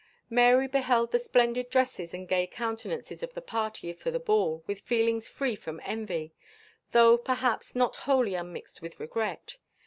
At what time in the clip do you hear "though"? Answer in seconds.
6.91-7.19